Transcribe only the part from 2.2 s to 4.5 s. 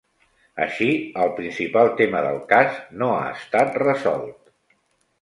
del cas no ha estat resolt.